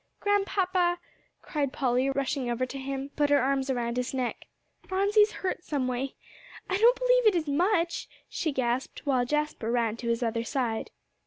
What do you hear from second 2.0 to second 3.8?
rushing over to him to put her arms